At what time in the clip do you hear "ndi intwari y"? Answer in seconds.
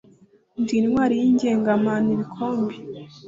0.61-1.25